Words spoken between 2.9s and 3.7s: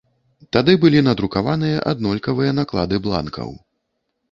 бланкаў.